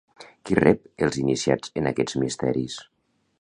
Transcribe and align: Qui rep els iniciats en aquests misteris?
Qui 0.49 0.55
rep 0.59 1.03
els 1.07 1.19
iniciats 1.23 1.75
en 1.83 1.91
aquests 1.91 2.19
misteris? 2.25 2.81